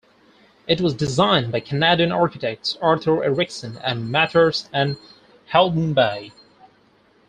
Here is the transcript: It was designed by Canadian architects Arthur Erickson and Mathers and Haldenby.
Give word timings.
It 0.67 0.81
was 0.81 0.95
designed 0.95 1.51
by 1.51 1.59
Canadian 1.59 2.11
architects 2.11 2.75
Arthur 2.81 3.23
Erickson 3.23 3.77
and 3.83 4.11
Mathers 4.11 4.67
and 4.73 4.97
Haldenby. 5.53 6.31